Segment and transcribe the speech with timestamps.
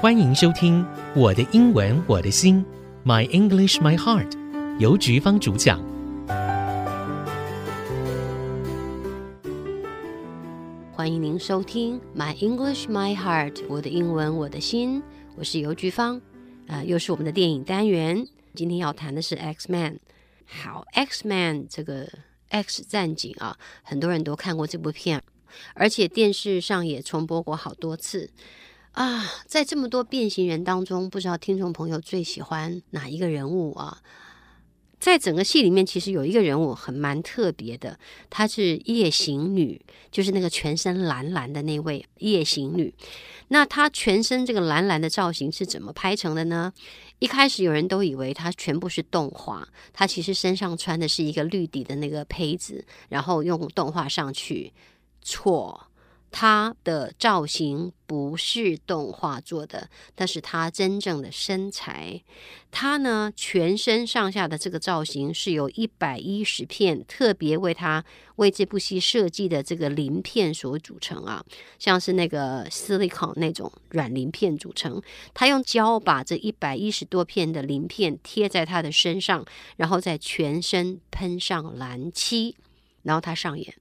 [0.00, 0.80] 欢迎收听
[1.16, 2.64] 《我的英文我的心》
[3.04, 4.30] ，My English My Heart，
[4.78, 5.82] 由菊芳主讲。
[10.92, 15.02] 欢迎您收听《My English My Heart》，我的英文我的心，
[15.34, 16.22] 我是邮菊芳，
[16.68, 18.24] 啊、又是我们的电影单元。
[18.54, 19.98] 今天要谈的是 X Man。
[20.46, 22.08] 好，X Man 这个
[22.50, 25.20] X 战警啊，很多人都看过这部片，
[25.74, 28.30] 而且电视上也重播过好多次。
[28.98, 34.02] 啊，在这么多变形人当中，不知道听众朋友最喜欢哪一个人物啊？
[34.98, 37.96] 在整个戏里面，其实有一个人物很蛮特别的，
[38.28, 39.80] 她是夜行女，
[40.10, 42.92] 就是那个全身蓝蓝的那位夜行女。
[43.46, 46.72] 那她全身这个蓝蓝的造型是怎么拍成的呢？
[47.20, 54.72] 一开始有人都以为她全部是动画，她其实身上穿的是一个绿底的那个胚子，然后用动画上去，
[55.22, 55.84] 错。
[56.30, 62.22] 他的造型不是动画做的，但是他真正的身材，
[62.70, 68.04] 他呢全身上下的这个造型是由一百一十片特别为他
[68.36, 71.44] 为这部戏设计的这个鳞片所组成啊，
[71.78, 75.02] 像是那个 silicon 那种软鳞片组成。
[75.32, 79.44] 他用胶把这一百一十多片的鳞片贴在他的身上，
[79.76, 82.56] 然后在全身喷上蓝漆，
[83.02, 83.74] 然后他上演，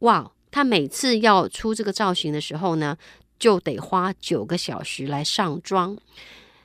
[0.00, 0.32] 哇！
[0.50, 2.96] 他每次要出这个造型的时候呢，
[3.38, 5.96] 就得花九个小时来上妆。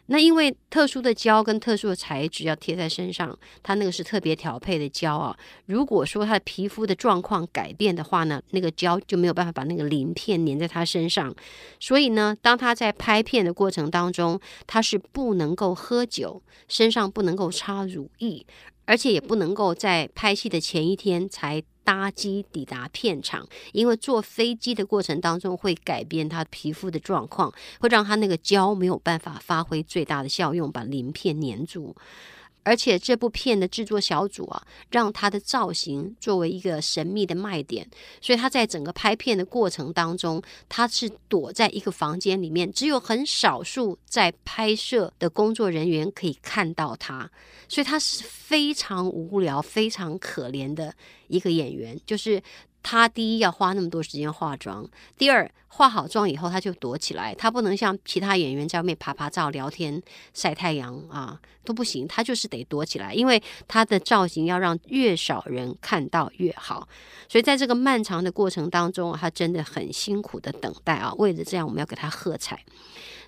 [0.08, 5.36] 那因为特殊的胶跟特殊的材质要贴在身上，他那个是特别调配的胶啊。
[5.66, 11.36] 如果说他的皮肤的状况改变的话呢，那个胶就没有办法把那个鳞片粘在他身上。
[11.80, 18.46] 所以呢，当他在拍片的过程当中，他是不能够喝酒，身上不能够擦乳液，
[18.86, 21.64] 而且也不能够在拍戏的前一天才。
[21.86, 31.96] 搭机抵达片场，因为坐飞机的过程当中会改变他皮肤的状况，会让他那个胶没有办法发挥最大的效用，把鳞片粘住。
[32.66, 37.88] 而且这部片的制作小组啊，让他的造型作为一个神秘的卖点，
[38.20, 47.30] 所以他在整个拍片的过程当中，他是躲在一个房间里面，只有很少数在拍摄的工作人员可以看到他，
[47.70, 50.94] 所以他是非常无聊、非常可怜的
[51.28, 52.42] 一个演员，就是。
[52.88, 54.88] 他第一要花那么多时间化妆，
[55.18, 60.00] 第二化好妆以后他就躲起来，他不能像其他演员在外面拍拍照、聊天、
[60.36, 66.88] 晒太阳啊都不行，他就是得躲起来，因为他的造型要让越少人看到越好。
[67.28, 72.64] 所以在这个漫长的过程当中，他真的很辛苦的等待啊，为了这样我们要给他喝彩。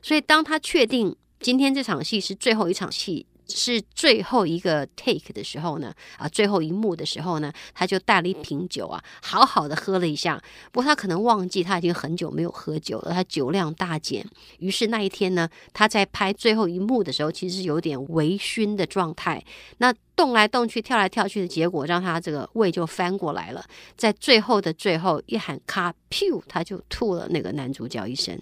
[0.03, 3.25] 所以当他确定今天这场戏是最后一场戏。
[3.49, 10.41] 是最后一个 take 的时候呢，啊，最后一幕的时候呢，他就带了一瓶酒啊，好好的喝了一下。
[10.71, 14.25] 不过他可能忘记他已经很久没有喝酒了，他酒量大减。
[14.59, 19.43] 于是那一天呢，他在拍最后一幕的时候，其实有点微醺的状态。
[19.77, 23.63] 那动来动去、跳来跳去的结果，让他这个胃就翻过来了。
[23.95, 28.41] 在最后的最后一喊卡，噗，他就吐了那个男主角一身。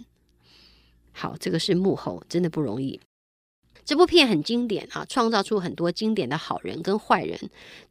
[1.11, 2.99] 好，这个是幕后，真的不容易。
[3.83, 7.37] 这部片很经典啊，创造出很多经典的好人跟坏人。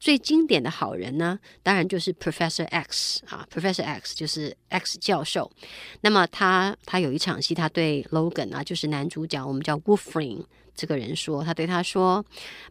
[0.01, 5.51] 最经典的好人呢，当然就是 Professor X 啊，Professor X 就是 X 教授。
[6.01, 10.45] 那么他他有一场戏，他对 Logan 啊，就是男主角，我们叫 Wolverine。
[10.77, 12.25] 这个人说，他对他说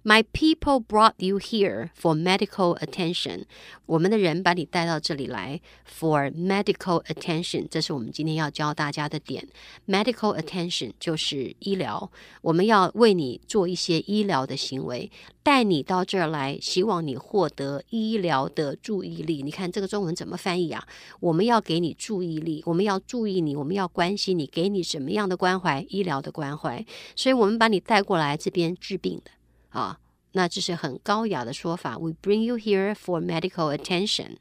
[0.03, 3.45] ：“My people brought you here for medical attention。
[3.85, 7.65] 我们的人把你带到这里来 for medical attention。
[7.71, 9.47] 这是我们今天要教大家的点。
[9.87, 15.11] Medical attention 就是医疗，我们要为你做一些医疗的行为。”
[15.43, 19.43] 带你到这儿来，希望你获得医疗的注意力。
[19.43, 20.87] 你看这个中文怎么翻译啊？
[21.19, 25.85] 我们要给你注意力，我们要注意你，我们要关心你，给你什么样的关怀？
[25.89, 26.85] 医疗的关怀。
[27.13, 29.31] 所以，我们把你带过来这边治病的
[29.77, 29.99] 啊。
[30.31, 31.97] 那这是很高雅的说法。
[31.97, 34.37] We bring you here for medical attention.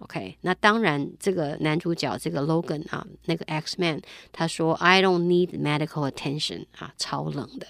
[0.00, 7.66] OK，那当然，这个男主角这个 Logan 啊，那个 X-Man，他说 I don't need medical attention 啊，超冷的。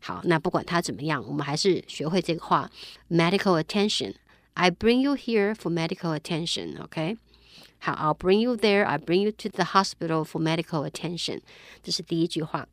[0.00, 2.70] 好，那不管他怎么样，我们还是学会这个话：
[3.08, 6.82] medical attention。I bring you here for medical attention.
[6.82, 7.16] OK，
[7.78, 8.84] 好，I'll bring you there.
[8.84, 11.40] I bring you to the hospital for medical attention。
[11.82, 12.66] 这是第一句话。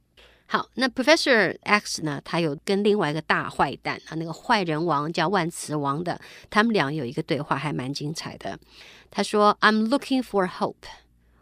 [0.53, 2.21] 好，那 Professor X 呢？
[2.23, 6.21] 他有跟另外一个大坏蛋啊，那个坏人王叫万磁王的，
[6.51, 8.59] 他们俩有一个对话，还蛮精彩的。
[9.11, 10.75] 他说：“I'm looking for hope。”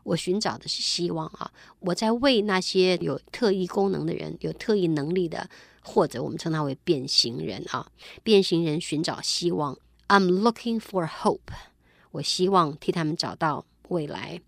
[0.05, 1.51] 我寻找的是希望啊！
[1.81, 5.51] 我在为那些有特异功能的人、有特异能力的。
[5.83, 7.91] 或者我们称他为变形人啊，
[8.23, 9.77] 变形人寻找希望。
[10.07, 11.53] I'm looking for hope。
[12.13, 14.41] 我希望替他们找到未来。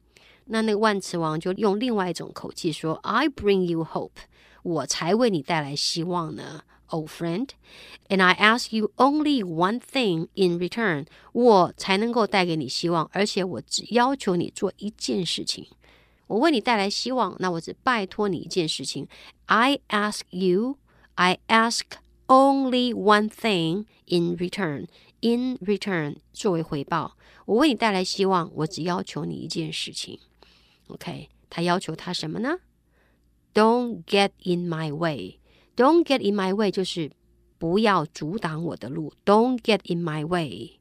[0.44, 4.11] 那那个万磁王就用另外一种口气说：“I bring you hope，
[4.64, 15.68] 我才为你带来希望呢，old friend，and I ask you only one thing in return，我才能够带给你希望，而且我只要求你做一件事情。
[16.28, 19.08] 我为你带来希望，那我只拜托你一件事情。
[19.46, 21.84] I ask you，I ask
[22.28, 24.88] only one thing in return。”
[25.19, 30.19] In return，作为回报，我为你带来希望，我只要求你一件事情。
[30.90, 32.60] OK，他要求他什么呢
[33.55, 35.39] ？Don't get in my way。
[35.77, 37.11] Don't get in my way 就是
[37.59, 39.13] 不要阻挡我的路。
[39.25, 40.73] Don't get in my way。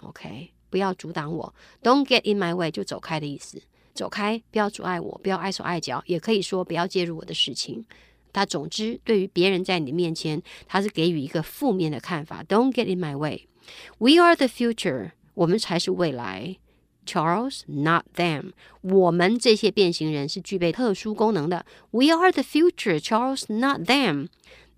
[0.00, 1.54] OK，不要阻挡我。
[1.82, 3.62] Don't get in my way 就走开的意思，
[3.94, 7.84] 走开，不要阻碍我，不要碍手碍脚，也可以说不要介入我的事情。
[8.32, 12.44] 他总之对于别人在你面前，他是给予一个负面的看法。
[12.44, 13.46] Don't get in my way。
[13.98, 16.58] We are the future，我们才是未来。
[17.06, 21.64] Charles，not them，我们这些变形人是具备特殊功能的。
[21.92, 24.28] We are the future，Charles，not them。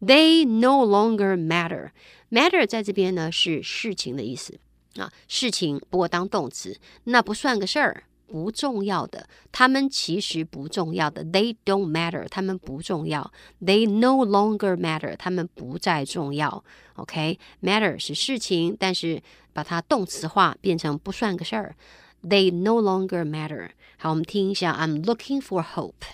[0.00, 1.90] They no longer matter。
[2.30, 4.60] Matter 在这边呢是事情的意思
[4.96, 8.04] 啊，事情不过当动词，那不算个事儿。
[8.30, 11.24] 不重要的，他们其实不重要的。
[11.24, 13.32] They don't matter，他们不重要。
[13.58, 16.62] They no longer matter，他们不再重要。
[16.96, 19.22] OK，matter 是事情，但是
[19.54, 21.74] 把它动词化变成不算个事儿。
[22.23, 23.71] They no longer matter。
[23.97, 24.73] 好，我们听一下。
[24.73, 26.05] I'm looking for hope。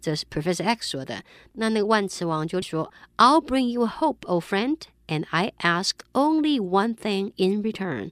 [0.00, 1.24] 这是 Professor X 说的。
[1.54, 8.10] 那那个万磁王就说：I'll bring you hope, old friend, and I ask only one thing in return.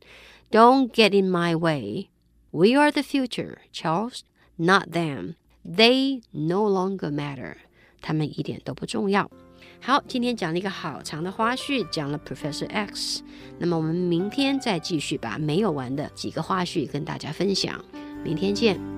[0.51, 2.09] Don't get in my way.
[2.51, 4.21] We are the future, Charles,
[4.57, 5.35] not them.
[5.65, 7.57] They no longer matter.
[8.01, 9.31] 他们一点都不重要。
[9.80, 13.24] 好，今天讲了一个好长的花絮，讲了 Professor X。
[13.58, 17.84] 那么我们明天再继续把没有完的几个花絮跟大家分享。
[18.24, 18.97] 明天见。